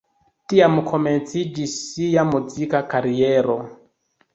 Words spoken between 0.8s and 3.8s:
komenciĝis sia muzika kariero.